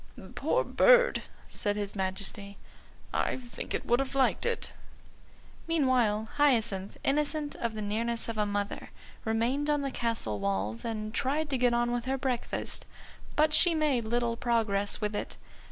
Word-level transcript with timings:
"Poor 0.33 0.63
bird!" 0.63 1.21
said 1.47 1.75
his 1.75 1.95
Majesty; 1.95 2.57
"I 3.13 3.37
think 3.37 3.75
it 3.75 3.85
would 3.85 3.99
have 3.99 4.15
liked 4.15 4.47
it." 4.47 4.73
Meanwhile 5.67 6.27
Hyacinth, 6.37 6.97
innocent 7.03 7.53
of 7.57 7.75
the 7.75 7.83
nearness 7.83 8.27
of 8.27 8.35
a 8.35 8.47
mother, 8.47 8.89
remained 9.25 9.69
on 9.69 9.81
the 9.81 9.91
castle 9.91 10.39
walls 10.39 10.83
and 10.83 11.13
tried 11.13 11.51
to 11.51 11.57
get 11.59 11.75
on 11.75 11.91
with 11.91 12.05
her 12.05 12.17
breakfast. 12.17 12.87
But 13.35 13.53
she 13.53 13.75
made 13.75 14.05
little 14.05 14.35
progress 14.35 15.01
with 15.01 15.15
it. 15.15 15.37